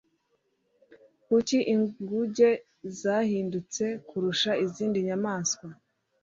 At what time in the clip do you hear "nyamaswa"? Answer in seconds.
5.07-5.67